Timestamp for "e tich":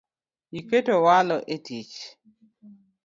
1.53-1.95